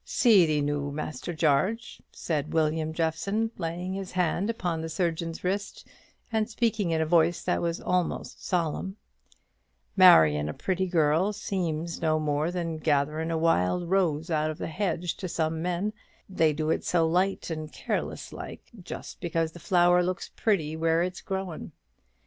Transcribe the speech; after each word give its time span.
"Si'thee 0.03 0.61
noo. 0.63 0.91
Master 0.91 1.31
Jarge," 1.31 2.01
said 2.11 2.53
William 2.53 2.91
Jeffson, 2.91 3.51
laying 3.59 3.93
his 3.93 4.13
hand 4.13 4.49
upon 4.49 4.81
the 4.81 4.89
surgeon's 4.89 5.43
wrist, 5.43 5.87
and 6.31 6.49
speaking 6.49 6.89
in 6.89 6.99
a 7.01 7.05
voice 7.05 7.43
that 7.43 7.61
was 7.61 7.79
almost 7.79 8.43
solemn, 8.43 8.97
"marryin' 9.95 10.49
a 10.49 10.55
pretty 10.55 10.87
girl 10.87 11.31
seems 11.33 12.01
no 12.01 12.17
more 12.19 12.49
than 12.49 12.79
gatherin' 12.79 13.29
a 13.29 13.37
wild 13.37 13.91
rose 13.91 14.31
out 14.31 14.49
of 14.49 14.57
the 14.57 14.65
hedge 14.65 15.15
to 15.17 15.27
some 15.29 15.61
men, 15.61 15.93
they 16.27 16.51
do 16.51 16.71
it 16.71 16.83
so 16.83 17.07
light 17.07 17.51
and 17.51 17.71
careless 17.71 18.33
like, 18.33 18.71
just 18.81 19.21
because 19.21 19.51
the 19.51 19.59
flower 19.59 20.01
looks 20.01 20.29
pretty 20.35 20.75
where 20.75 21.03
it's 21.03 21.21
growin'. 21.21 21.73